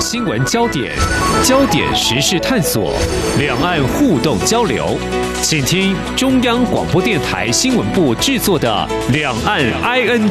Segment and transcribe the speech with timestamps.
[0.00, 0.92] 新闻焦点，
[1.42, 2.94] 焦点时事探索，
[3.38, 4.96] 两岸互动交流，
[5.42, 10.28] 请听中央广播电台新闻部制作的《两岸 ING》。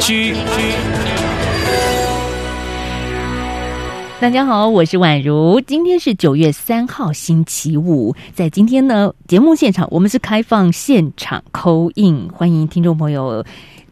[4.21, 13.45] 大家好，我是宛如，今天是九月三号星期五，在今天呢，节目现场我们是开放现场扣印欢迎听众朋友。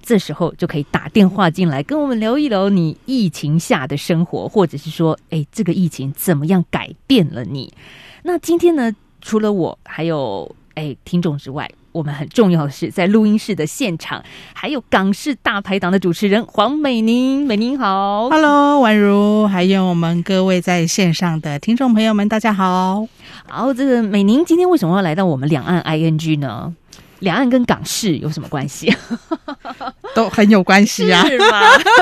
[0.05, 7.73] 这时候就可以打电话进来跟我们聊一聊你疫情下的生活，或者是说，哎，这个疫情怎么样改变了你？
[8.21, 14.21] 那今天呢，除了我还有哎听众之外，我们很重要的是在录音室的现场，
[14.53, 23.07] 还有港式大排档的主持人黄美宁，美宁好，Hello，宛如，还有我们各位在线上的听众朋友们，大家好。
[23.47, 26.75] 好，这个美宁今天为什么要来到我们两岸 ING 呢？
[27.23, 28.93] 两岸跟港市有什么关系？
[30.13, 31.61] 都很有关系啊，是吗？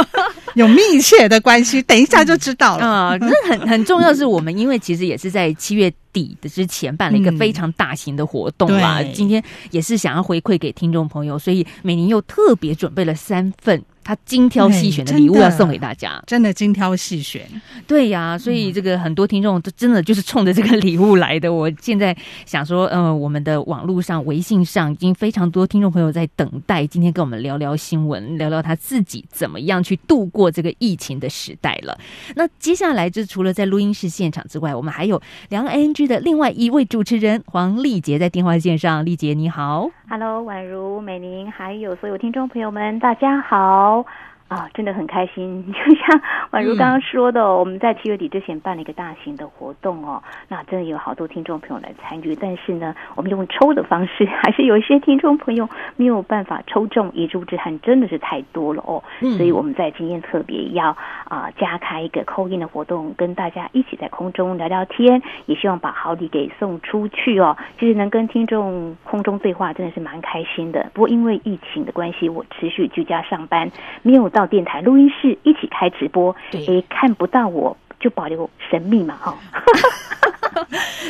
[0.55, 3.17] 有密切的关系，等一下就知道了啊。
[3.21, 8.99] 那、嗯、很很重要是，我们因为其实也是在七月底的之前办了一个非常大型的活动啦。
[8.99, 13.81] 嗯、今天也是想要回馈给听众朋友，所以美宁又特别准备了三份。
[14.11, 17.47] 他精挑细选的礼物要送给大家，真的精挑细选。
[17.87, 21.53] 对呀，所以这个很多听众都真的就是冲着这个礼物来的。
[21.53, 22.13] 我现在
[22.45, 31.97] 想说，呃，我们的网络上、微信上已经非常多听众朋友在等待，今天跟我们聊聊新闻，聊聊他自己怎么样去度过这个疫情的时代了。
[32.35, 39.05] 那接下来就除了在录音室现场之外，我们还有两岸 ING 的另外一位主持人黄丽杰在电话线上。
[39.05, 44.00] 丽杰你好，Hello，宛如、美玲，还有所有听众朋友们，大家好。
[44.01, 45.63] now 啊，真的很开心！
[45.71, 46.21] 就像
[46.51, 52.35] 宛如刚刚说的，嗯、我们在七月底之前办了一个大型的活动哦，那真的有好多听众朋友来参与。
[52.35, 59.01] 但是呢，我们用抽的方式，还是有一些听众朋友没有办法抽中遗珠之憾，真的是太多了哦。
[59.21, 60.89] 嗯、所以我们在今天特别要
[61.29, 67.55] 啊、呃、加开一个 call in 的活动，跟大家一起在空中聊聊天，也希望把好礼给送出去哦。
[67.79, 70.91] 其实能跟听众空中对话，真的是蛮开心的。
[70.93, 74.40] 不过因为疫情的关系，我持续居家上班，没有到。
[74.41, 76.65] 到电台录音室一起开直播，对。
[76.65, 79.37] 诶，看不到我就保留神秘嘛，哈，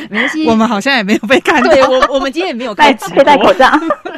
[0.09, 3.69] 没关系， 我们好像也没有被看到，对我，我们今天也没有开 直播，戴口罩。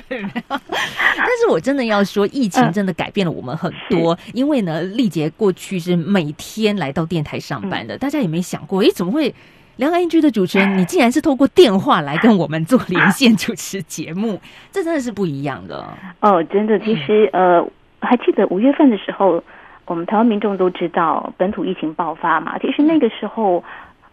[0.10, 9.32] 但是我真的要说，疫情真的改变了我们很多，嗯、因为呢，丽杰过去是每天来到电台上班的，嗯、大家也没想过，哎，怎么会
[9.76, 14.42] 两岸 ING 的主持人，你竟然是透过电话来跟我们做连线主持节目，
[14.72, 15.88] 这真的是不一样的
[16.22, 17.64] 哦，真的，其实呃。
[18.06, 19.44] 还记得五月份的时候，
[19.86, 22.58] 我们台湾民众都知道本土疫情爆发嘛。
[22.60, 23.64] 其实那个时候，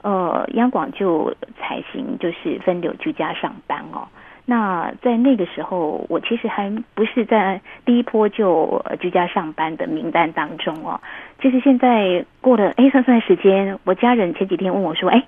[0.02, 4.08] 呃，央广就采行就是分流居家上班哦。
[4.46, 11.00] 那在那个时候，我其实还不是在第一波就居家上班的名单当中哦。
[11.40, 15.22] 其实现在过了哎算算时间，我家人前几天问我说：“哎，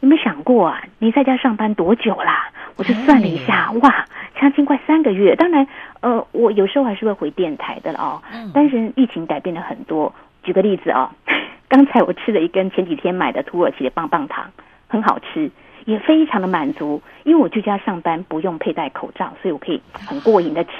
[0.00, 0.82] 有没有想过啊？
[0.98, 4.04] 你在家上班多久啦？”我就算了一下，哇，
[4.40, 5.34] 将近快三个月。
[5.36, 5.66] 当然，
[6.00, 8.22] 呃，我有时候还是会回电台的了哦。
[8.52, 10.12] 但是疫情改变了很多。
[10.42, 11.08] 举个例子哦，
[11.68, 14.50] 刚才我吃了一根前几天买的土耳其的棒棒糖，
[14.88, 15.50] 很好吃，
[15.86, 17.00] 也非常的满足。
[17.22, 20.70] 因为我居家上班不用佩戴口罩，所以我可以很过瘾的吃。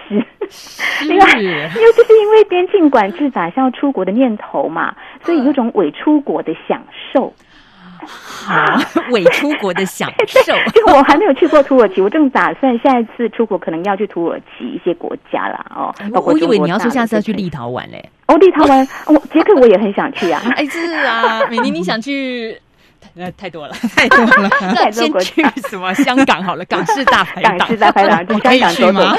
[1.09, 6.83] 另外，因为就是因为边境管制打消出国的念头嘛，所以有种伪出国的享
[7.13, 7.33] 受。
[8.49, 10.53] 啊，伪出国的享受。
[10.73, 15.65] 就我还没有去过土耳其，我正打算下一次出国可能要去土耳其一些国家啦。
[15.75, 15.95] 哦。
[16.13, 18.09] 我我以为你要说下次要去立陶宛嘞。
[18.27, 20.43] 哦，立陶宛， 我捷克我也很想去啊。
[20.57, 22.59] 哎，是啊，美宁你想去？
[23.17, 24.49] 那太多了，太多了。
[24.75, 29.15] 那先去什么香港好了，港式大排档，港式大排档，可以去吗？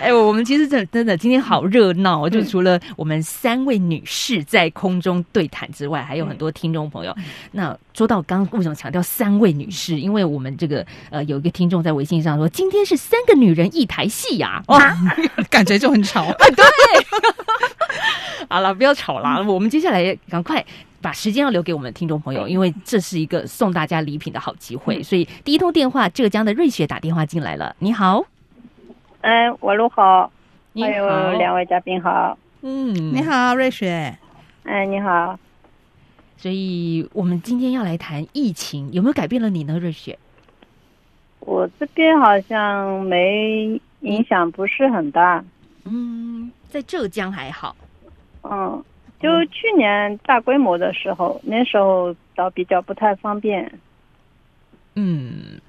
[0.00, 2.30] 哎，我们其实真的真的今天好热闹哦！
[2.30, 7.14] 就除了我们三位女士在空中对谈之外，还有很多听众朋友。
[7.52, 9.98] 那说到刚刚为什么强调三位女士？
[9.98, 14.96] 因为我们这个呃有一个听众在微信上说，今天是三个女人一台戏呀，哇，
[15.50, 16.24] 感觉就很吵。
[16.56, 16.64] 对，
[18.48, 20.64] 好了，不要吵了，我们接下来赶快
[21.00, 25.02] 把时间要留给我们的听众朋友，因为这是一个送大家礼品的好机会。
[25.02, 28.24] 所以第一通电话，浙江的瑞雪打电话进来了，你好。
[29.20, 30.30] 哎，我路好，
[30.72, 34.16] 你好，还有两位嘉宾好，嗯，你好，瑞雪，
[34.62, 35.38] 哎，你好，
[36.36, 40.16] 所以我们今天要来谈疫情，有没有改变了你呢，瑞雪？
[41.40, 45.44] 我这边好像没影响，不是很大，
[45.84, 47.74] 嗯，在浙江还好，
[48.44, 48.84] 嗯，
[49.18, 53.80] 就去年大规模的时候，那时候倒比较不太方便，
[54.94, 55.60] 嗯。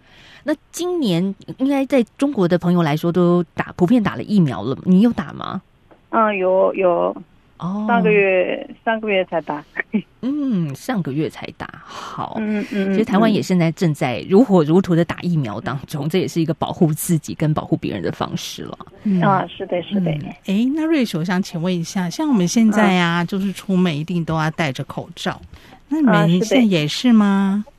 [0.44, 1.24] 那今年
[1.58, 5.62] 应该在中国的朋友来说都打普遍打了疫苗了，你有打吗？
[6.10, 7.16] 嗯，有有
[7.58, 9.64] 哦，上个月上个月才打。
[10.22, 12.36] 嗯，上个月才打好。
[12.40, 18.78] 嗯嗯，其实台湾也现在正在如火如荼的打疫苗当中，嗯、这也是一个保护自己跟保护别人的方式了。
[19.04, 20.12] 嗯、啊，是的，是的。
[20.12, 25.40] 哎、嗯，那瑞雪，我想请问一下，像我们现在啊，嗯、就是出门一定都要戴着口罩，
[25.88, 27.64] 那你们现在也是吗？
[27.66, 27.79] 是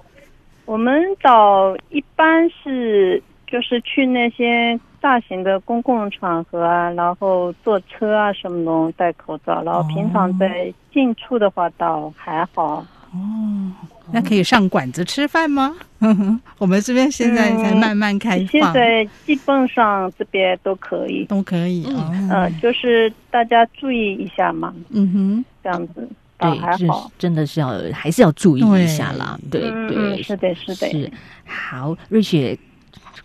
[0.71, 12.87] 我们找一般是就是去那些大型的公共场合啊，然后坐车啊什么的戴口罩，然后平常在近处的话倒还好。
[13.13, 13.73] 哦，
[14.13, 15.75] 那可以上馆子吃饭吗？
[16.59, 18.45] 我们这边现在才慢慢开放。
[18.45, 21.85] 嗯、现在基本上这边都可以，都可以。
[21.89, 24.73] 嗯，呃、就是大家注意一下嘛。
[24.91, 26.09] 嗯哼，这样子。
[26.41, 26.87] 对，是
[27.19, 29.39] 真的是要还是要注意一下啦。
[29.51, 31.11] 对对，是的，是的，是。
[31.45, 32.59] 好，瑞雪，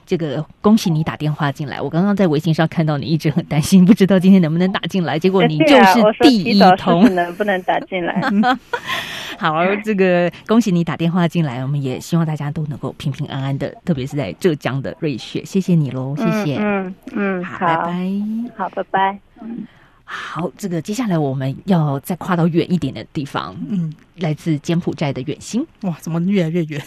[0.05, 1.79] 这个恭喜你打电话进来。
[1.79, 5.17] 我刚刚在微信上看到你一直很担心，不知道今天能不能打进来。
[5.17, 8.21] 结果你就是第一通，能不能打进来？
[9.37, 16.57] 好，这个恭喜你打电话进来，我们也希望大家都能够平平安安的，特别是在浙江的瑞雪，谢谢你喽，谢谢。
[16.57, 18.11] 嗯嗯，好，拜拜。
[18.55, 19.19] 好，拜拜。
[19.41, 19.67] 嗯。
[20.07, 23.55] 好，这个接下来我们要再跨到远一点的地方。
[23.67, 26.81] 嗯，来自柬埔寨的远星，哇，怎么越来越远？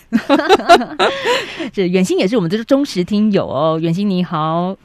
[1.73, 3.79] 这远星也是我们这个忠实听友哦。
[3.82, 4.76] 远星你好，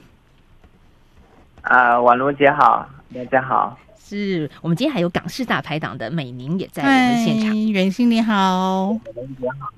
[1.62, 7.72] 啊，婉如姐好，大家好，是我们今天还有港式大排档的美宁也在我们现场。
[7.72, 9.70] 远星你好，远姐好，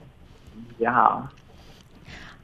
[0.80, 1.28] 姐好。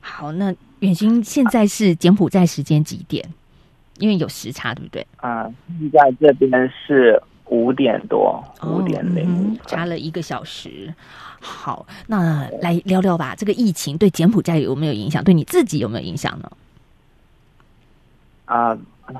[0.02, 3.25] 好，那远星现在是柬埔寨时间几点？
[4.01, 5.06] 因为有时差，对不对？
[5.18, 5.50] 啊，
[5.80, 10.92] 现在这边是五点多，五点零，哦嗯，差了一个小时。
[11.39, 13.36] 好，那来聊聊吧。
[13.38, 15.24] 这个疫情对柬埔寨有没有影响？
[15.24, 16.51] 对你自己有没有影响呢？
[18.45, 18.75] 啊，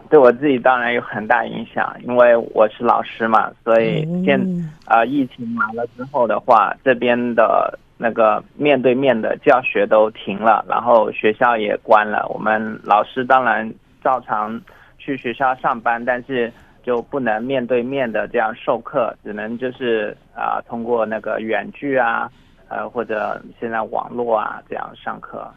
[0.10, 4.40] 对我自己当然有很大影响，因为我是老师嘛，所以现
[4.86, 13.72] 啊，疫情完了之后的话，这边的那个面对面的教学都停了，然后学校也关了，我们老师当然。
[14.04, 14.62] 照常
[14.98, 16.52] 去学校上班，但是
[16.84, 22.30] 就不能面对面的这样授课，只能就是啊、呃、通过那个远距啊，
[22.70, 25.48] 呃或者现在网络啊这样上课。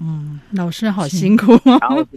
[0.00, 1.52] 嗯，老师好辛苦。
[1.64, 2.02] 然后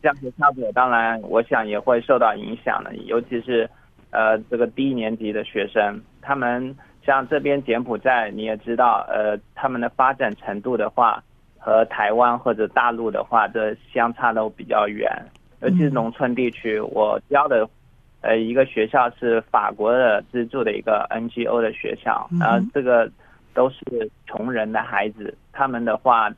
[0.00, 3.68] 这样子差不多，当然我想也会受到影响的，尤其是
[4.10, 6.74] 呃这个低年级的学生，他们
[7.04, 11.22] 像这边柬埔寨你也知道，呃他们的发展程度的话。
[11.64, 15.08] 和台湾或者大陆的话，这相差都比较远，
[15.60, 16.80] 尤其是农村地区。
[16.80, 17.64] 我教的，
[18.20, 23.08] 呃，一个学校是法国的资助的一个 NGO 的学校，然后这个
[23.54, 26.28] 都是穷人的孩子，他们的话，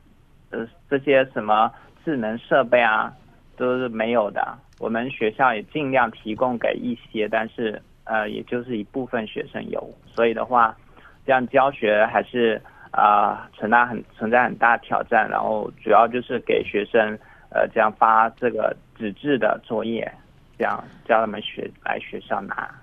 [0.51, 1.71] 呃，这些什么
[2.05, 3.11] 智能设备啊，
[3.57, 4.55] 都是没有的。
[4.77, 10.77] 我们学校也尽量提供给一些，但是呃，也就是一部分学生有，所以的话，
[11.25, 12.61] 这样教学还是。
[12.95, 17.19] 啊，存在很存在很大挑战，然后主要就是给学生，
[17.49, 20.09] 呃，这样发这个纸质的作业，
[20.57, 22.73] 这样叫他们学来学校拿。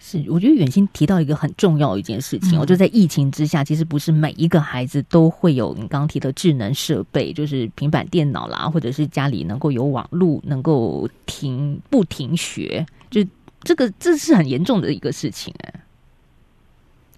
[0.00, 13.24] 是，我觉得远心提到一个很重要的一件事情，我觉得在疫情之下，其实不是每一个孩子都会有你刚刚提的智能设备，就是平板电脑啦，或者是家里能够有网络，能够停不停学，就
[13.60, 15.72] 这个这是很严重的一个事情哎。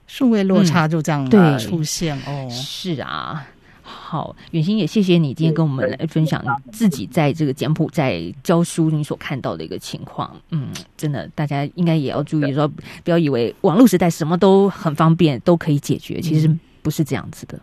[0.08, 3.46] 数位落差就这样对出现、嗯、哦，是啊，
[3.82, 10.34] 好，远星也谢谢你今天跟我们来分享自己在这个柬埔寨教书你所看到的一个情况。
[10.48, 12.66] 嗯，真的，大家应该也要注意说，
[13.04, 16.50] 不要以为网络时代什么都很方便都可以解决，其实
[16.80, 17.60] 不是这样子的。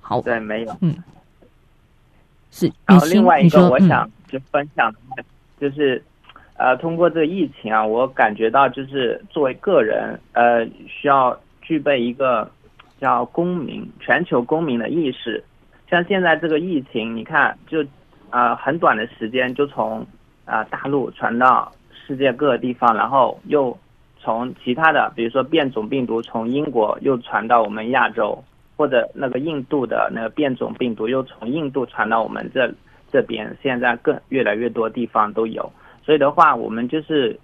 [0.00, 0.96] 好，对，没有，嗯，
[2.50, 2.70] 是。
[2.84, 5.24] 然后另外一个，我想就分享的
[5.60, 6.02] 就是。
[6.58, 12.50] 呃，通过这个疫情啊，我感觉到就是作为个人，呃，需要具备一个
[13.00, 15.42] 叫公民、全球公民的意识。
[15.88, 17.84] 像现在这个疫情，你看，就、
[18.30, 20.04] 呃，很短的时间就从
[20.44, 23.76] 啊、大陆传到世界各个地方，然后又
[24.18, 28.42] 从其他的，比如说变种病毒从英国又传到我们亚洲，
[28.76, 32.68] 或者那个印度的那个变种病毒又从印度传到我们这
[33.12, 35.70] 这边，现在更越来越多地方都有。
[36.08, 37.38] 所以的话，我们就是，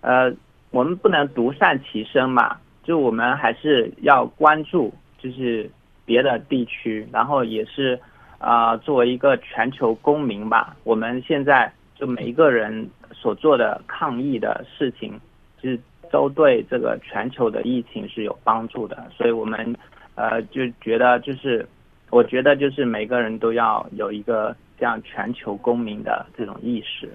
[0.00, 0.34] 呃，
[0.72, 5.70] 我们不能独善其身嘛，就我们还是要关注，就是
[6.04, 7.96] 别的地区，然后也是，
[8.38, 15.16] 啊、作为一个全球公民吧，我们现在就每一个人所做的抗疫的事情，
[15.62, 15.78] 就是
[16.10, 19.76] 都对这个全球的疫情是有帮助的，所以我们，
[20.16, 21.64] 呃，就觉得就是，
[22.10, 27.08] 我觉得就是每个人都要有一个这样全球公民的这种意识。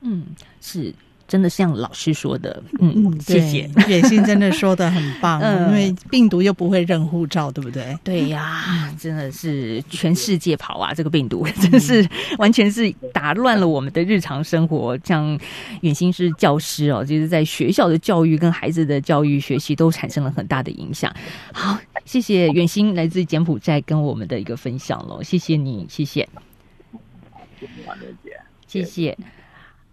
[0.00, 0.24] 嗯，
[0.60, 0.94] 是
[1.26, 7.94] 真的像老师说的，嗯，嗯谢谢，远心真的说的很棒， 嗯、因为病毒又不会认护照，对不对？
[8.02, 14.98] 对呀，真的是全世界跑啊，这个病毒真是完全是打乱了我们的日常生活。
[15.04, 15.38] 像
[15.82, 21.14] 远心是教师哦，就是在学校的教育跟孩子的教育学习都产生了很大的影响。
[21.52, 26.26] 好，谢谢远心来自柬埔寨跟我们的一个分享喽，谢谢你，谢谢。
[28.66, 29.14] 谢谢。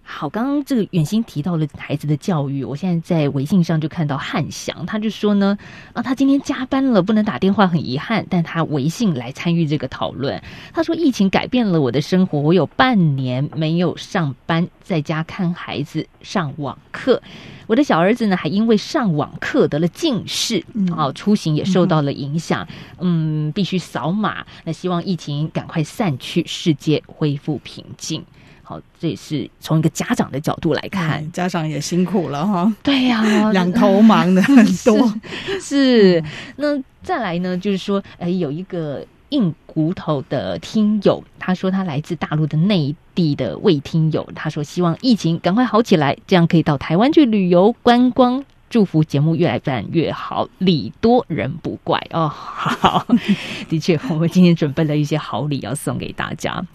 [0.07, 5.57] 好，刚刚这个远心提到了孩子的教育，我现在在微信上就看到汉翔，他就说呢，
[5.93, 10.39] 啊，他今天加班了，不能打电话，很遗憾，但他微信来参与这个讨论。
[10.71, 17.21] 他说，疫情改变了我的生活，我有半年没有上班，在家看孩子上网课。
[17.65, 20.63] 我的小儿子呢，还因为上网课得了近视，
[20.95, 22.65] 啊，出行也受到了影响，
[22.99, 24.45] 嗯，必须扫码。
[24.63, 28.23] 那希望疫情赶快散去，世界恢复平静。
[28.65, 32.73] 好，这也是从一个家长的角度来看，嗯、家长也辛苦了哈。
[32.81, 35.13] 对呀、啊， 两头忙的很多。
[35.61, 36.23] 是，是
[36.57, 48.43] 那再来呢，就是说，哎，有一个硬骨头的听友，他说他来自大陆的内地的魏听友，他说希望疫情赶快好起来，这样可以到台湾去旅游观光。
[48.67, 52.27] 祝福节目越来越越好，礼多人不怪哦。
[52.27, 53.05] 好，
[53.69, 56.65] 的确，我们今天准备了一些好礼要送给大家。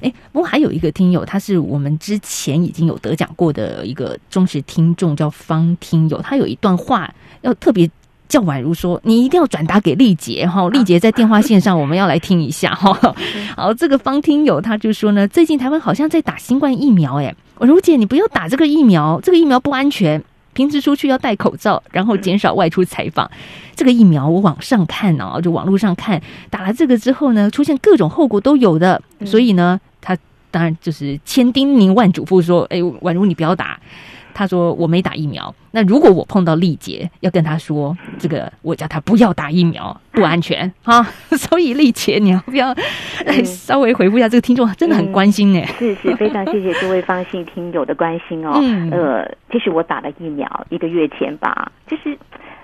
[0.00, 6.20] 哎，不过还有一个听友，他是我们之前已经有得奖过的一个忠实听众，叫方听友。
[6.22, 7.90] 他有一段话要特别
[8.28, 10.68] 叫婉如说，你一定要转达给丽姐哈。
[10.70, 13.14] 丽姐在电话线上，我们要来听一下哈。
[13.56, 20.22] 好，这个方听友他就说呢，最近台湾好像在打新冠疫苗，哎，婉如姐你不要打这个疫苗，这个疫苗不安全。
[20.52, 23.30] 平时出去要戴口罩，然后减少外出采访。
[23.76, 29.00] 这个疫苗我网上看哦，就网络上看，打了这个之后呢，出现各种后果都有的。
[29.24, 30.16] 所以呢，他
[30.50, 33.78] 当然就是千叮咛万嘱咐说：“哎，宛如你不要打。”
[34.32, 41.02] 他说：“我没打疫苗。”那如果我碰到丽姐，要跟他说这个，我叫他不要打疫苗，不安全啊。
[41.32, 42.72] 所以丽姐，你要不要
[43.26, 44.72] 来稍微回复一下这个听众？
[44.74, 45.60] 真的很关心呢。
[45.78, 48.52] 是是，非常谢谢这位方信听友的关心哦。
[48.62, 52.16] 嗯、呃，其实我打了疫苗一个月前吧，就是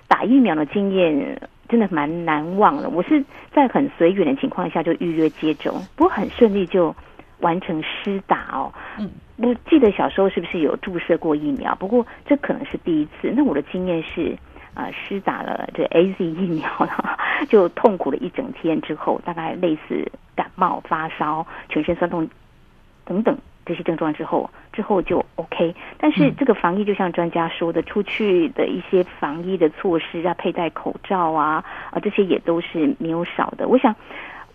[0.06, 2.88] 打疫苗的经验真的蛮难忘的。
[2.88, 6.94] 我是在很随缘的情况下就预约接种，不过很顺利就
[7.40, 8.72] 完成施打哦。
[8.98, 9.10] 嗯。
[9.38, 11.74] 我记得小时候是不是有注射过疫苗？
[11.74, 13.30] 不过这可能是第一次。
[13.36, 14.34] 那我的经验是，
[14.72, 22.26] 啊、呃，施打了这 AZ 疫苗了， 就痛苦了一整天之后，大概类似感冒、发烧、全身酸痛
[23.04, 25.76] 等等这些症状之后，之后就 OK。
[25.98, 33.68] 但是这个防疫就像专家说的，出去的一些防疫的措施啊，佩戴口罩啊，啊，这些也都是没有少的。
[33.68, 33.94] 我想。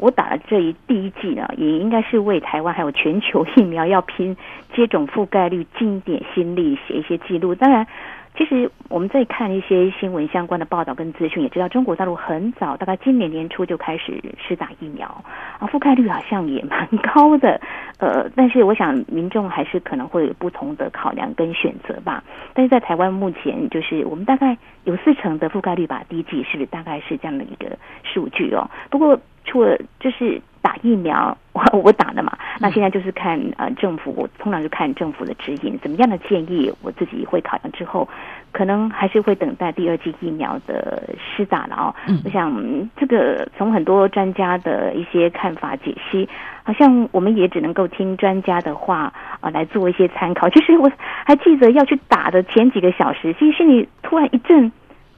[0.02, 4.36] 我打了这一第一剂呢，也应该是为台湾还有全球疫苗要拼
[4.76, 7.56] 接种覆盖率尽一点心力，写一些记录。
[7.56, 7.88] 当然。
[8.34, 15.06] 其实我们在看一些新闻相关的报道跟资讯，也知道中国大陆很早，大概今年年初就开始施打疫苗，
[15.60, 17.60] 啊，覆盖率好像也蛮高的。
[17.98, 22.24] 呃，但是我想民众还是可能会有不同的考量跟选择吧。
[22.54, 28.66] 但是在台湾目前，就是我们大概有四成的覆盖率吧，第一剂是不是大概是这样的一个数据哦？
[28.90, 30.42] 不过除了就是。
[30.64, 38.08] 打疫苗， 我我打的嘛，那现在就是看呃政府，我通常就看政府的指引，怎么样的建议，我自己会考量之后，
[38.52, 41.96] 可能还是会等待第二剂疫苗的施打了哦。
[42.08, 42.54] 嗯，我想
[42.96, 46.30] 这个从很多专家的一些看法解析，
[46.62, 50.48] 好像我们也只能够听专家的话啊，呃，来做一些参考。
[50.50, 50.92] 就是我
[51.26, 54.72] 还记得要去打的前几个小时，其实心里突然一阵。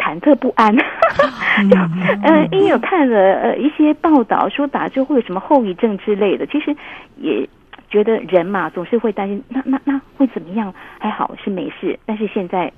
[0.03, 0.75] 忐忑不安，
[1.72, 1.79] 就
[2.24, 6.75] 呃，因为有看了呃一些报道说打就会有什么后遗症之类的，其实
[7.15, 7.48] 也
[7.89, 10.74] 觉得人嘛总是会担心，那那那会怎么样？
[11.00, 12.69] 还好是没事，但是现在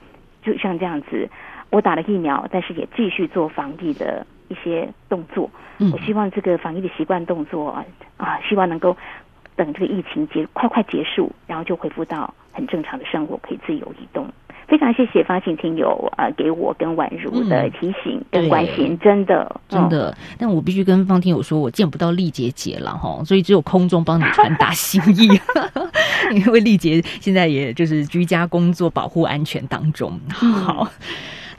[0.43, 1.27] 就像这样子，
[1.71, 5.49] 我打了疫苗，但是也继续做防疫的一些动作。
[5.91, 7.83] 我希望这个防疫的习惯动作啊，
[8.17, 8.95] 啊，希望能够
[9.55, 14.27] 等这个疫情结快快结束，然后就恢复到很正常的生活，可以自由移动。
[14.67, 20.09] 非常谢谢方晴听友啊，给我跟婉如的提醒跟关心，嗯、真的真的。
[20.09, 25.29] 嗯、但我必须跟方听友说，我见不到丽姐姐了哈，所以只有空中帮你传达心意。
[26.33, 30.19] 因为丽姐现在也就是居家工作，保护安全当中。
[30.29, 30.87] 好，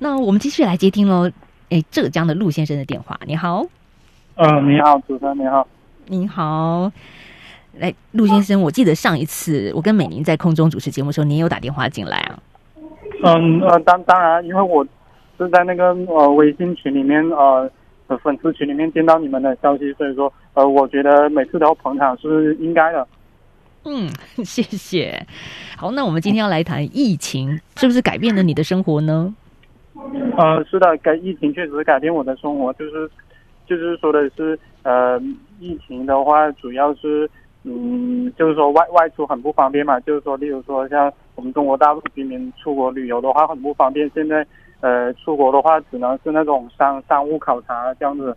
[0.01, 1.31] 那我们继续来接听喽。
[1.71, 3.65] 哎，浙江的陆先生的电话，你好。
[4.35, 5.67] 嗯，你好，主持人你好。
[6.07, 6.91] 你好，
[7.79, 12.39] 来，陆先生，我记得上一次我跟美玲在空中主持节目的时候，您有打电话进来啊。
[13.23, 14.87] 嗯呃，当当然，因为我
[15.39, 17.71] 是在那个呃微信群里面呃
[18.23, 23.07] 粉丝群里面见到你们的消息，所以说呃我觉得每次都要捧场是应该的。
[23.85, 24.09] 嗯，
[24.45, 25.25] 谢谢。
[25.77, 29.35] 好，那我们今天要来谈疫情，是不是改变了你的生活呢？
[30.37, 33.09] 呃，是的，改疫情确实改变我的生活，就是
[33.67, 35.21] 就是说的是，呃，
[35.61, 37.31] 疫情的话，主要是，
[37.63, 44.45] 嗯，就是说外外出很不方便嘛，就是说，例如说像我们中国大陆居民出国旅游的话很不方便，现在，
[44.81, 48.37] 呃，出国的话只能是那种商商务考察这样子，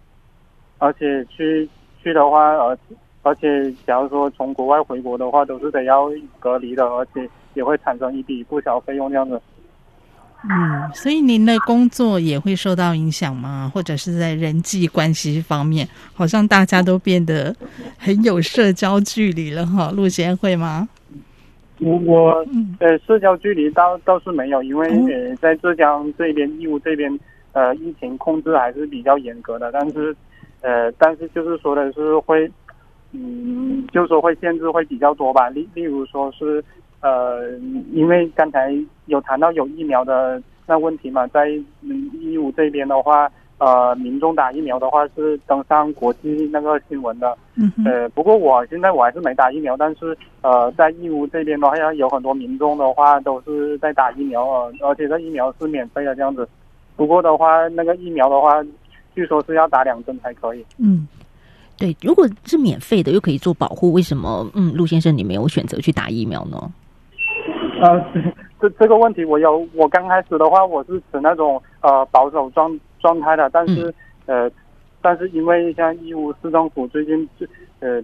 [0.77, 1.68] 而且去
[2.03, 2.77] 去的话，而
[3.24, 9.41] 而且假如说从国外回国的话，都是得要隔离的，而且也会产生一笔不小费用这样子。
[10.44, 13.70] 嗯，所以您的工作也会受到影响吗？
[13.74, 17.53] 或者是在人际关系方面，好像大家都变得
[17.98, 19.91] 很有社交距离了哈？
[19.91, 20.88] 陆先会吗？
[21.79, 22.45] 我我
[22.79, 27.19] 呃，社交距离倒倒是没有，因为呃，在浙江这边、义乌这边，
[27.53, 30.15] 呃，疫情控制还是比较严格的，但是
[30.62, 32.50] 呃，但是就是说的是会，
[33.13, 36.63] 嗯，就是说会限制会比较多吧，例例如说是。
[37.01, 37.50] 呃，
[37.93, 41.48] 因为刚才有谈到有疫苗的那问题嘛，在
[41.81, 47.38] 嗯义乌这边的话，呃，民众打疫苗的话是登上国际那个新闻的。
[47.56, 47.72] 嗯。
[47.86, 56.48] 呃，不过我现在我还是没打疫苗，但是呃，在义乌这边的话，有很多民众的话都是在打疫苗啊，而且这疫苗是免费的这样子。
[56.96, 58.63] 不过的话，那个疫苗的话，
[59.13, 60.66] 据说是要打两针才可以。
[60.78, 61.08] 嗯，
[61.78, 66.72] 对，如果是免费的又可以做保护，为什么嗯陆先生你没有选择去打疫苗呢？
[67.82, 68.06] 呃，
[68.60, 73.94] 这这个问题我有，我刚开始的话我是持那种呃保守状状态的，但是
[74.25, 74.50] 呃，
[75.01, 77.46] 但是因为像义乌市政府最近就
[77.79, 78.01] 呃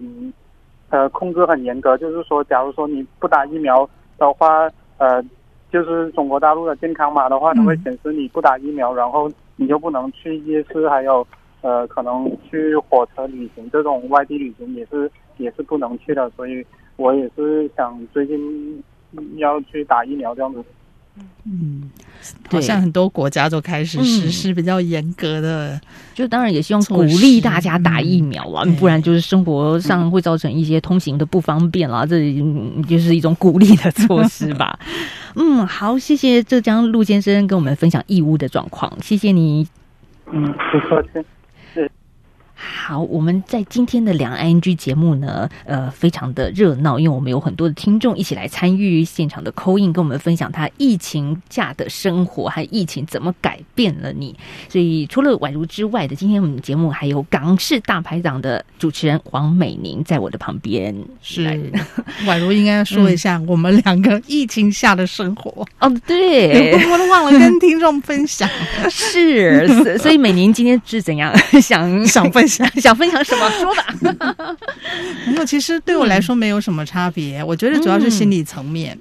[0.90, 3.88] 呃控制很严格，就是说，假如说你不打疫苗
[4.18, 5.22] 的话，呃，
[5.70, 11.26] 就是中国大陆的健康码的话，它会显示你不打疫苗，然后你就不能去夜市，还有
[11.60, 16.64] 呃可能去火车旅行这种外地旅行也是 也是不能去的，所以
[16.96, 18.82] 我也是想最近。
[19.36, 20.62] 要去打疫苗这样子，
[21.44, 21.88] 嗯，
[22.50, 25.80] 好像很多国家都开始实施比较严格的，嗯、
[26.14, 34.78] 就当然也希望鼓励大家打疫苗啊，嗯、不然就是生活上会造成一些通行的不方便啦，嗯、这就是一种鼓励的措施吧。
[35.36, 39.68] 嗯，好，谢谢浙江陆先生跟我们分享义乌的状况，谢谢你。
[40.32, 41.24] 嗯，不客气。
[42.58, 54.34] 好，我们在今天的两岸 ING 节目呢，呃，非常的热闹，因为我们有很多的听众一起来参与现场的 call in，跟我们分享他疫情下的生活，还有疫情怎么改变了你。
[54.70, 60.94] 所以除了宛如之外的，今天我们节目还有港式大排档的主持人黄美宁在我的旁边。
[61.20, 61.70] 是，
[62.24, 65.50] 宛如应该说一下 我们两个疫情下的生活。
[65.78, 68.48] 哦、嗯，对，我都忘了跟听众分享。
[68.88, 72.68] 是，所以美宁今天是怎样想想分享？
[72.80, 74.56] 想分享什么说吧？
[75.26, 77.42] 没有，其实对我来说没有什么差别。
[77.42, 78.98] 我觉得主要是心理层面。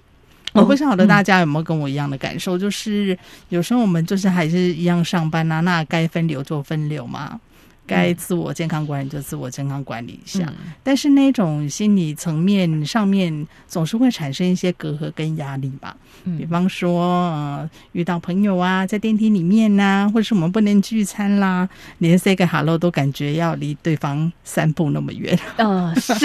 [0.53, 3.17] 嗯、我不晓得大家有没有跟我一样的感受，就是
[3.49, 7.39] 有时候我们就是还是一样上班啊，那该分流就分流嘛。
[7.87, 15.95] 该自我健康管理就自我健康管理一下，嗯、但是那种心理层面上面总是会产生一些隔阂跟压力吧。
[16.23, 21.67] 嗯、比方说，呃，遇到朋友啊，在电梯里面呐、啊，或者是我们不能聚餐啦，
[21.99, 25.37] 连 say 个 hello 都感觉要离对方三步那么远。
[25.57, 26.15] 啊、呃，是，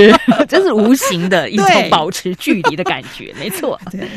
[0.48, 3.78] 这是无形的一种保持距离的感觉，没错。
[3.92, 4.08] 对。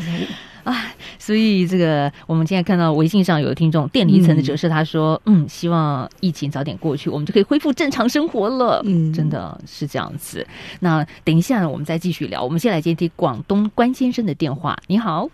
[0.64, 0.74] 啊，
[1.18, 10.46] 所以这个我们现在看到微信上有听众电离层的折射，他说：“嗯，希望疫情早点过去，我们就可以恢复正常生活了。”嗯，真的是这样子。
[10.80, 12.42] 那等一下呢，我们再继续聊。
[12.42, 14.74] 我们先来接听广东关先生的电话。
[14.86, 15.28] 你好，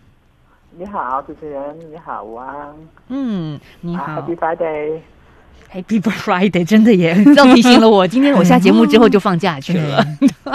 [0.76, 2.66] 你好，主持人，你好啊。
[3.08, 4.20] 嗯，你好。
[4.20, 7.14] Happy Friday，Happy Friday，真的耶！
[7.24, 10.04] 这样提醒了我，今天我下节目之后就放假去了，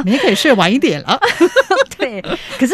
[0.03, 1.17] 你也可以睡晚一点了。
[1.97, 2.21] 对，
[2.59, 2.73] 可是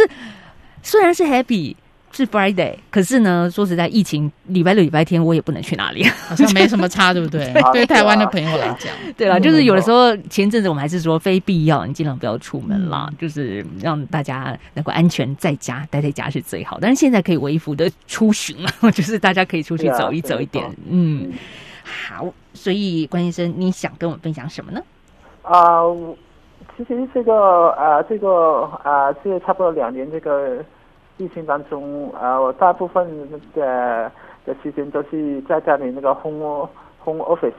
[0.81, 1.75] 虽然是 Happy。
[2.11, 7.51] 是 Friday，可是呢，说实在，疫情礼拜六、礼拜天我也不能去哪里，好像没什么差，对不对？
[7.71, 16.77] 对台湾的朋友来讲， 对啦，就是有的时候前阵子我们还是说非必要，你尽量不要出门啦，嗯、就是让大家能够安全在家，待在家是最好。
[16.81, 20.65] 但是现在可以微服的出巡了， 就是大家可以出去走一走一点。
[20.89, 21.31] 嗯，
[21.83, 24.81] 好，所以关先生，你想跟我们分享什么呢？
[25.43, 26.15] 啊、呃，
[26.77, 30.57] 其实这个啊、呃，这个啊，这、个、差不多两年这个。
[31.21, 33.07] 疫情当中，啊，我大部分
[33.53, 34.11] 的
[34.43, 36.67] 的时间都是在家里那个 home
[37.03, 37.53] home office，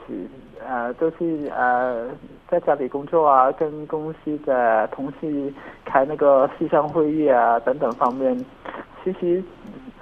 [0.66, 2.08] 呃，都是呃
[2.48, 5.52] 在家里工作啊，跟公司的同事
[5.84, 8.36] 开那个线上会议啊等等方面。
[9.04, 9.42] 其实，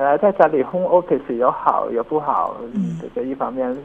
[0.01, 2.57] 呃，在家里 home office 有好有不好，
[3.03, 3.77] 这个一方面，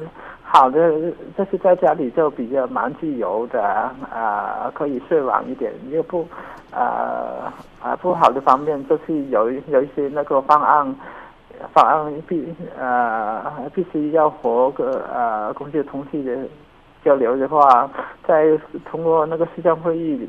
[0.41, 0.89] 好的
[1.37, 6.25] 就是在家里就比较蛮自由的，啊、呃，可以睡晚一点，又不。
[6.71, 7.51] 呃
[7.81, 10.95] 啊不好的方面，就是有有一些那个方案，
[11.73, 13.41] 方案必呃
[13.73, 16.47] 必须要和个呃公司同事的
[17.03, 17.89] 交流的话，
[18.25, 18.57] 在
[18.89, 20.27] 通过那个视像会议，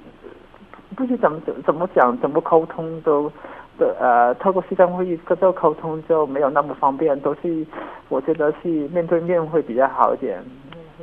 [0.97, 3.31] 不知怎么怎怎么讲怎么沟通都。
[3.79, 7.67] 对，呃，透过视像会议跟这个沟通就没有那么方便，都是
[8.09, 10.43] 我觉得是面对面会比较好一点，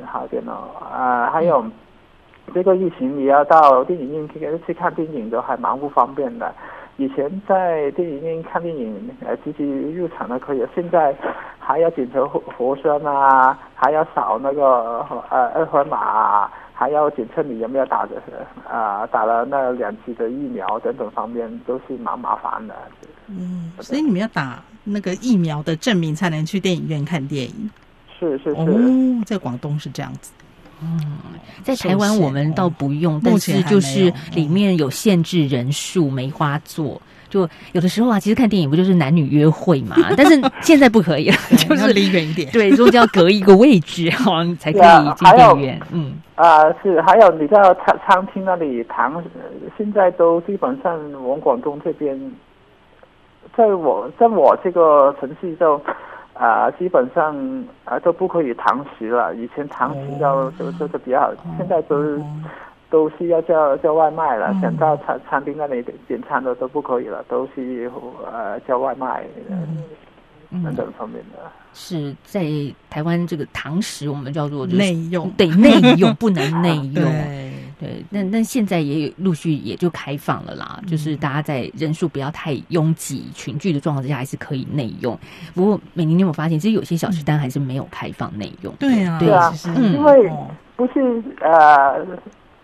[0.04, 0.74] 好一点哦。
[0.80, 1.64] 啊、呃，还有
[2.52, 6.52] 这个疫情，你要到电影院去去看电影都还蛮不方便的。
[6.96, 11.14] 以前在电影院看电影，呃，自己入场都可以，现在
[11.58, 16.50] 还要检测核核酸啊，还要扫那个呃二维码。
[16.76, 18.20] 还要检测你有没有打的，
[18.68, 22.74] 啊、呃，打了那两期的疫苗等等方面都是蛮麻烦的。
[23.28, 27.70] 嗯，所以你们要打那个疫苗的证明才能去电影院看电影。
[28.18, 28.60] 是是是。
[28.60, 28.66] 哦，
[29.24, 30.32] 在广东是这样子。
[30.82, 31.18] 嗯，
[31.62, 37.00] 在台湾我们倒不用，但是就是里面有限制人数，梅花座。
[37.28, 39.96] 就有的时候啊，其实看电影不就是男女约会嘛？
[40.16, 42.50] 但是现在不可以了， 就是离远一点。
[42.52, 45.80] 对，中间要隔一个位置，好像才可以进电影院。
[45.92, 49.12] 嗯，啊、呃，是还有你在餐餐厅那里谈，
[49.76, 52.18] 现在都基本上我们广东这边，
[53.56, 55.76] 在我在我这个城市就
[56.34, 57.36] 啊、呃，基本上
[57.84, 59.34] 啊、呃、都不可以堂食了。
[59.34, 62.22] 以前堂食就就就是比较好，现在都是。
[62.94, 67.90] 都是要叫叫外卖了，想到餐餐厅那里点餐的都不可以了，都是
[68.32, 69.24] 呃叫外卖
[70.62, 71.40] 等等方面的。
[71.72, 72.44] 是在
[72.88, 77.02] 台湾这个堂食，我们叫做内用，对 内用不能内用。
[77.02, 85.18] 对对，那那现在也有陆续也就开放了啦，就是大家在人数不要太拥挤、群聚的状况之下，还是可以内用。
[85.52, 88.72] 不过美玲，你有没有发现，其实有些小吃摊还是没有开放内用？
[88.78, 90.30] 对啊，对啊，因为
[90.76, 92.06] 不是呃。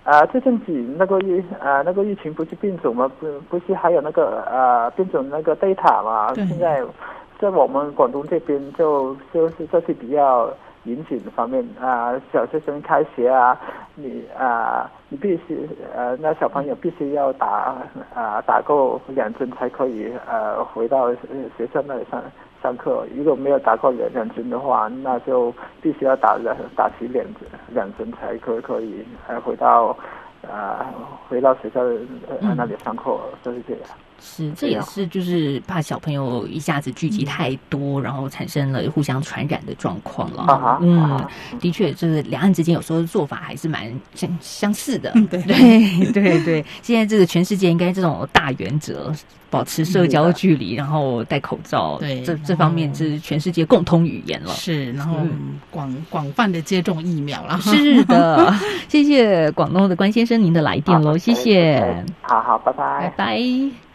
[0.03, 3.11] 啊，最近几那个疫啊，那个疫情不是变种吗？
[3.21, 6.35] 不，不是还有那个呃变种那个 Delta 嘛？
[6.35, 6.83] 现在
[7.39, 10.51] 在我们广东这边就就是这是比较
[10.85, 13.59] 严谨的方面啊，小学生开学啊，
[13.95, 17.77] 你啊，你必须呃，那小朋友必须要打
[18.15, 21.13] 啊打够两针才可以呃回到
[21.57, 22.23] 学校那里上。
[22.63, 29.97] 上课如果没有打过两两针的话，那就必须要打两打起两针两针才可可以还回到
[30.43, 30.87] 啊、呃、
[31.29, 31.99] 回到学校的
[32.41, 33.83] 那里上课，就是这样。
[34.21, 40.43] 是，这也是就是怕小朋友一下子聚集太多，嗯、然后产生了互相传染的状况了。
[40.43, 45.11] 啊、嗯，啊、的确，就是两岸之间有时候做法还是蛮相相似的。
[45.15, 49.13] 嗯、对对 对对，现在这个全世界应该这种大原则，
[49.49, 54.51] 保持社交距离，然后戴口罩，对，这这方面是全世界共通语言了。
[54.51, 55.17] 是，然后
[55.71, 57.59] 广广泛的接种疫苗了。
[57.61, 58.55] 是的，
[58.89, 62.05] 谢谢广东的关先生您的来电喽，谢谢。
[62.23, 63.90] 好好，拜拜，拜拜。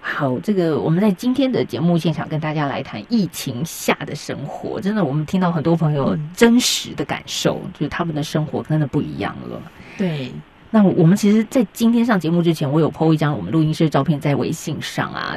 [0.00, 4.80] 好，这个我们在今天的节目现场跟大家来谈疫情下的生活。
[4.80, 9.60] 真的，我们听到很多朋友真实的感受，嗯、就是他们的生活真的不一样了。
[9.96, 10.32] 对，
[10.70, 15.36] 那我们其实，在今天上节目之前，我有 po 一张我们录音室的照片在微信上啊。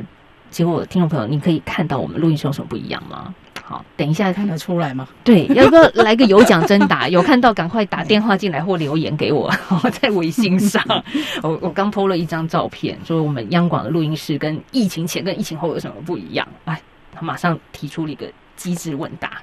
[0.50, 3.34] 结果，听众朋友，你可以看到我们录音室有什么不一样吗？
[3.72, 5.08] 好，等一下看得出来吗？
[5.24, 7.08] 对，要不要来个有奖征答？
[7.10, 9.50] 有看到赶快打电话进来或留言给我，
[10.02, 10.84] 在微信上。
[11.42, 16.46] 我我刚 po 了一张照片，说我们央广的录音室跟疫情前跟疫情后有什么不一样？
[16.66, 16.82] 哎，
[17.14, 19.42] 他马上提出了一个机智问答。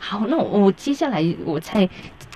[0.00, 1.88] 好，那我，我接下来我再。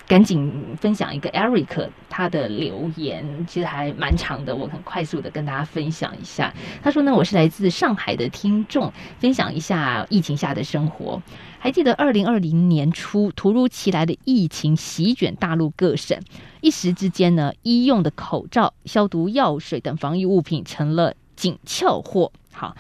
[0.07, 6.53] 赶紧分享一个 Eric 他的留言，其实还蛮长的，我很快速的跟大家分享一下。
[6.83, 11.23] 他说呢，我是来自上海的听众，分享一下疫情下的生活。
[11.59, 16.21] 还记得二零二零年初突如其来的疫情席卷大陆各省，
[16.61, 22.31] 一时之间呢，医用的口罩、消毒药水等防疫物品成了紧俏货。
[22.53, 22.77] 好。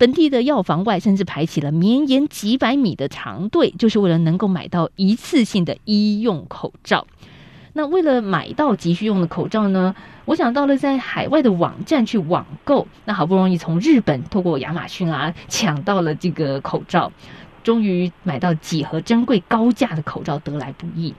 [0.00, 7.06] 本地的药房外甚至排起了绵延几百米的长队，就是为了能够买到一次性的医用口罩。
[7.74, 12.88] 那为了买到急需用的口罩呢，我想到了在海外的网站去网购。
[13.04, 17.12] 那好不容易从日本透过亚马逊啊抢到了这个口罩，
[17.62, 21.14] 终于买到几盒珍贵高价的口罩，得来不易。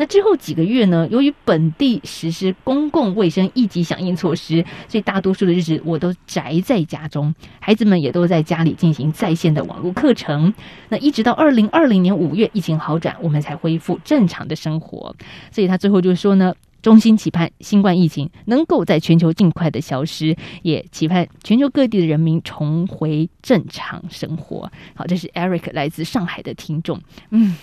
[0.00, 10.54] 那之后几个月呢，由于本地实施公共卫生一级响应措施，所以大多数的日子我都宅在家中，孩子们也都在家里进行在线的网络课程。
[10.88, 15.14] 那一直到二零二零年五月疫情好转，我们才恢复正常的生活。
[15.52, 24.72] 所以他最后就说呢，衷心期盼新冠疫情能够在全球尽快的消失，也期盼全球各地的人民重回正常生活。
[24.94, 27.54] 好，这是 Eric 来自上海的听众，嗯。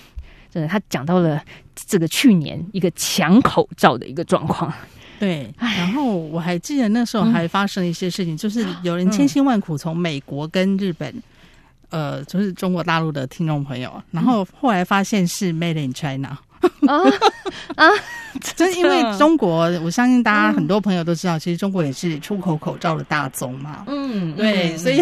[0.57, 1.39] 真的，他讲到了
[1.75, 4.73] 这个去年一个抢口罩的一个状况。
[5.19, 11.13] 对，然后我还记得那时候还发生了一些事情，嗯、就是有人千辛万苦从美国跟日本，
[11.89, 16.37] 嗯、呃，就是中国大陆的听众朋友，然后后来发现是 Made in China。
[16.87, 17.03] 啊
[17.75, 17.89] 啊！
[18.55, 23.83] 就是因为中国，我相信大家很多朋友都知道，其实中国也是出口口罩的大宗嘛。
[23.87, 25.01] 嗯，对，所以，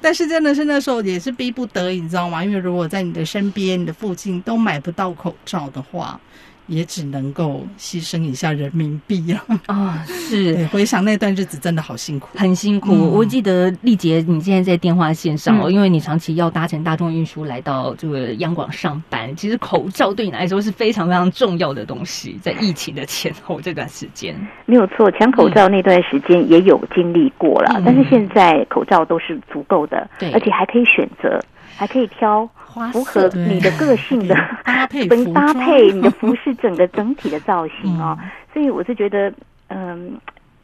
[0.00, 2.44] 但是真的是那时候也是逼不得已，你知道吗？
[2.44, 6.20] 因为如果在你的身边、你的附近都买不到口罩的话。
[6.66, 10.04] 也只能够牺牲一下人民币了 啊！
[10.08, 12.92] 是，回想那段日子真的好辛苦，很辛苦。
[12.92, 22.38] 嗯、我记得丽杰，你现在在电话线上哦，嗯、因为你长期要搭乘大众运输来到这个央广上班，其实口罩对你来说是非常非常重要的东西。
[22.42, 24.34] 在疫情的前后这段时间，
[24.66, 31.40] 没有错，抢口罩那段时间也有经历过了，嗯、但是现在口罩都是足够的，对，而且还可以选择，
[31.76, 32.48] 还可以挑。
[32.92, 34.34] 符合你的个性的
[34.64, 39.32] 搭配，搭配你的服饰整个整体的造型 哦，嗯、所以我是觉得，
[39.68, 40.18] 嗯，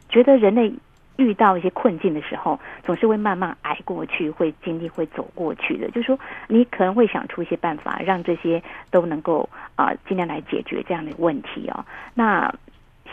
[0.08, 0.72] 觉得人类
[1.18, 5.86] 遇到一些困境的时候，总是会慢慢挨过去，会经历，会走过去的。
[5.92, 6.18] 就是说，
[6.48, 11.84] 你可能会想出一些办法，让这些都能够啊、呃，尽量来解决这样的问题哦。
[12.12, 12.52] 那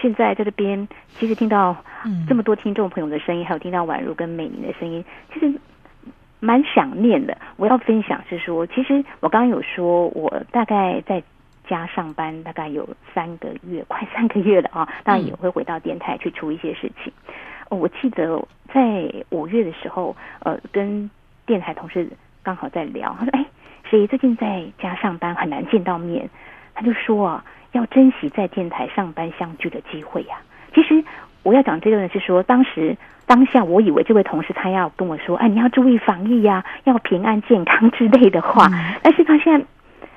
[0.01, 1.75] 现在在这边，其实听到
[2.27, 5.53] 这么多听众朋友的声音，还有听到宛如跟美玲的声音，其实。
[6.39, 7.37] 蛮想念的。
[7.55, 11.23] 我要分享是说，其实我刚刚有说，我大概在
[11.67, 14.87] 家上班大概有三个月，快三个月了啊。
[15.03, 17.11] 当然也会回到电台去出一些事情。
[17.69, 21.09] 哦，我记得在五月的时候，呃，跟
[21.45, 22.07] 电台同事
[22.43, 23.45] 刚好在聊，他说：“哎，
[23.89, 26.29] 谁最近在家上班很难见到面？”
[26.75, 30.37] 他就说啊，要珍惜在电台上班相聚的机会呀。
[30.73, 31.03] 其实
[31.43, 32.95] 我要讲这个呢，是说当时。
[33.27, 38.67] 当下我以为这位同事他要跟我说，哎，你要注意防疫呀，要平安健康之类的话。
[38.71, 39.65] 嗯、但是他现在，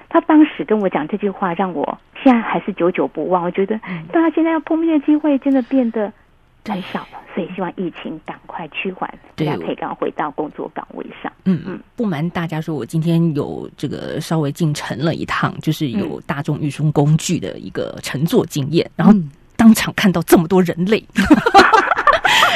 [0.09, 3.43] 他当时跟我讲这句话，让我现在还是久久不忘。
[3.43, 3.79] 我觉得，
[4.13, 6.13] 大家现在要碰面的机会真的变得
[6.65, 11.33] 很少了，所以希望疫情赶快趋缓，大家可以赶快回到工作岗位上。
[11.47, 19.13] 嗯嗯，不瞒大家说，我今天有这个稍微进城了一趟，就是有大众运输工具的一个乘坐经验，嗯、然后
[19.57, 21.05] 当场看到这么多人类。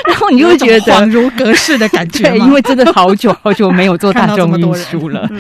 [0.06, 5.28] 然后你就会觉得恍如隔世的感觉， 对，因为真的好久好久没有做大众运输了。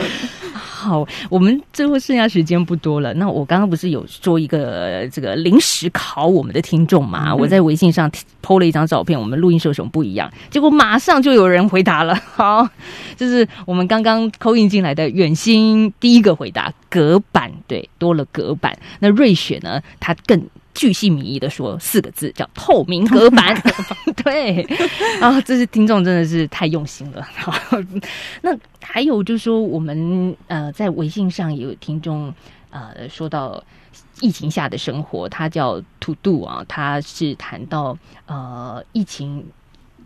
[0.84, 3.14] 好，我们最后剩下时间不多了。
[3.14, 7.30] 那我刚刚不是有做一个这个临时考我们的听众嘛？
[7.30, 8.10] 嗯、我在微信上
[8.42, 10.30] PO 了一张照片，我们录音室有什么不一样？
[10.50, 12.14] 结果马上就有人回答了。
[12.36, 12.68] 好，
[13.16, 18.76] 就是我们刚刚 call in 进来的远心第一个回答隔板，对，多了隔板。
[18.98, 19.80] 那瑞雪呢？
[19.98, 20.38] 她更。
[20.74, 23.54] 巨细靡遗的说四个字叫透明隔板，
[24.24, 24.62] 对
[25.20, 27.22] 啊，这是听众真的是太用心了。
[27.34, 27.52] 好，
[28.42, 28.50] 那
[28.82, 32.34] 还有就是说，我们呃在微信上也有听众
[32.70, 33.62] 呃说到
[34.20, 39.44] 疫情下的生活，他叫 To Do 啊，他是谈到呃疫情。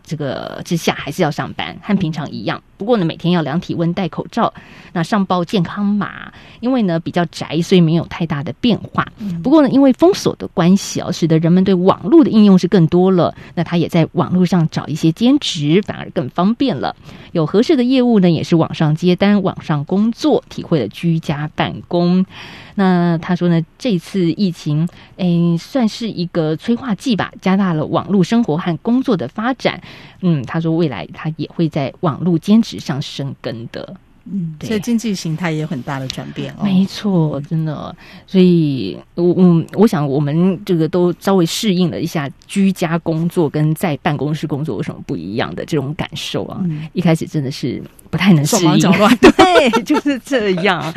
[0.09, 2.59] 这个之下还是要上班，和平常一样。
[2.77, 4.51] 不过呢，每天要量体温、戴口罩，
[4.91, 6.33] 那上报健康码。
[6.61, 9.07] 因为呢比较宅，所以没有太大的变化。
[9.41, 13.33] 不过呢，因为封锁的关系啊，使得人们对网络的应用是更多了。
[13.55, 16.93] 那他也在网络上找一些兼职，反而更方便了。
[17.31, 22.25] 有合适的业务呢，也是网上接单、网上工作，体会了居家办公。
[22.75, 29.81] 那他说呢，这次疫情，诶，算是一个催化剂吧，加大了网络生活和工作的发展。
[30.21, 33.95] 嗯，他说未来他也会在网络兼职上生根的。
[34.31, 36.63] 嗯，对，所以经济形态也有很大的转变哦。
[36.63, 37.95] 没错，真的。
[38.27, 46.61] 所以，我嗯，我想我们这个都稍微适应了一下居家工作跟在办公室工作有什么不一样的这种感受啊。
[46.65, 47.81] 嗯，一开始真的是。
[48.09, 48.79] 不太能适应，
[49.37, 50.93] 对，就是这样。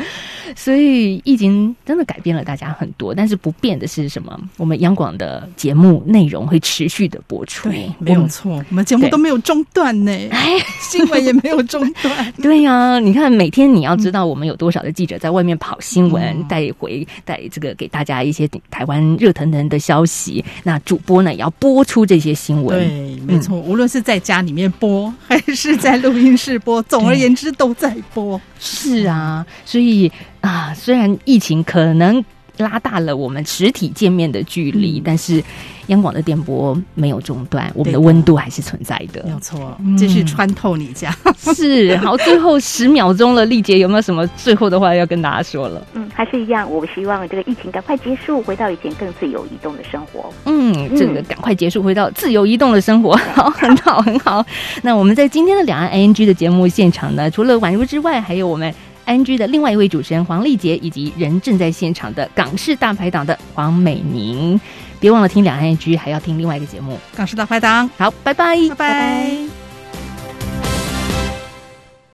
[0.55, 4.39] 所以疫情真的改变了大家很多，但是不变的是什么？
[4.57, 12.31] 我们央广的节目内容会持续的播出，对，没有错，我们节目都没有中断呢，哎，新闻也没有中断。
[12.41, 20.43] 对呀、啊，你看每天你要知道我们有多少的记者在外面跑新闻，带回带这个给大家一些台湾热腾腾的消息。
[20.61, 27.02] 那主播呢也要播出这些新闻，对，没错，无论是在家里面播还是在录音室播，总。
[27.03, 28.39] 总而言之，都在播。
[28.59, 30.11] 是啊，所以
[30.41, 32.23] 啊，虽然疫情可能
[32.63, 35.43] 拉大了我们实体见面的距离，嗯、但是
[35.87, 39.21] 央广的电波没有中断，我们的温度还是存在的。
[39.25, 41.15] 没有错，继续穿透你家。
[41.23, 45.85] 嗯、是好，最后十秒钟了，丽姐有没有什么最后的话要跟大家说了？
[45.93, 50.31] 嗯，还是一样，我希望这个疫情赶快结束，回到以前更自由移动的生活。
[50.45, 53.15] 嗯，这个赶快结束，回到自由移动的生活。
[53.35, 54.45] 好，很好，很好。
[54.81, 58.73] 那我们在今天的两岸 ING 的节目现场呢，除了宛如之外，还有我们。
[59.05, 64.59] NG 的另外一位主持人黄丽杰，以及人正在现场的港式大排档的黄美宁。
[64.99, 67.89] 别忘了听两岸 NG，还要听另外一个节目《港式大排档》。
[67.97, 69.62] 好，拜拜，拜拜。